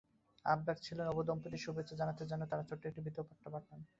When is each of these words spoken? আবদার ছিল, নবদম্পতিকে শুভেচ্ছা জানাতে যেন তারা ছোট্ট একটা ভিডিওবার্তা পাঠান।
আবদার 0.45 0.77
ছিল, 0.81 0.97
নবদম্পতিকে 1.01 1.63
শুভেচ্ছা 1.65 1.95
জানাতে 1.95 2.23
যেন 2.25 2.41
তারা 2.45 2.63
ছোট্ট 2.69 2.83
একটা 2.85 3.01
ভিডিওবার্তা 3.01 3.49
পাঠান। 3.49 3.79